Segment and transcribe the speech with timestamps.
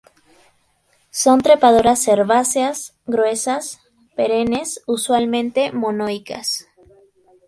[1.11, 3.79] Son trepadoras herbáceas, gruesas,
[4.15, 6.65] perennes; usualmente monoicas.